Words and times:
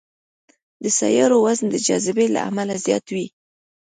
د 0.83 0.85
سیارو 0.99 1.37
وزن 1.45 1.65
د 1.71 1.75
جاذبې 1.87 2.25
له 2.35 2.39
امله 2.49 2.75
زیات 2.85 3.05
وي. 3.13 3.27